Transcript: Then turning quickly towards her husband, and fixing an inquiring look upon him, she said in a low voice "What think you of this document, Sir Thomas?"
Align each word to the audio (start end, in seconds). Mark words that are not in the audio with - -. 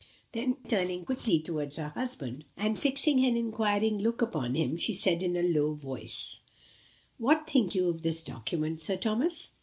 Then 0.31 0.57
turning 0.67 1.05
quickly 1.05 1.39
towards 1.41 1.75
her 1.75 1.89
husband, 1.89 2.45
and 2.57 2.79
fixing 2.79 3.23
an 3.23 3.37
inquiring 3.37 3.99
look 3.99 4.19
upon 4.23 4.55
him, 4.55 4.75
she 4.75 4.95
said 4.95 5.21
in 5.21 5.37
a 5.37 5.43
low 5.43 5.75
voice 5.75 6.41
"What 7.19 7.45
think 7.47 7.75
you 7.75 7.87
of 7.87 8.01
this 8.01 8.23
document, 8.23 8.81
Sir 8.81 8.97
Thomas?" 8.97 9.51